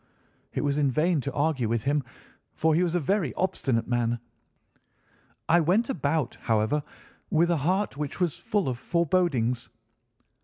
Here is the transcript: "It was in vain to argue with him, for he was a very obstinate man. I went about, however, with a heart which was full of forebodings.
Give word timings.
"It 0.51 0.61
was 0.61 0.79
in 0.79 0.89
vain 0.89 1.21
to 1.21 1.33
argue 1.33 1.69
with 1.69 1.83
him, 1.83 2.03
for 2.55 2.73
he 2.73 2.81
was 2.81 2.95
a 2.95 2.99
very 2.99 3.35
obstinate 3.35 3.87
man. 3.87 4.17
I 5.47 5.59
went 5.59 5.91
about, 5.91 6.39
however, 6.41 6.81
with 7.29 7.51
a 7.51 7.57
heart 7.57 7.97
which 7.97 8.19
was 8.19 8.39
full 8.39 8.67
of 8.67 8.79
forebodings. 8.79 9.69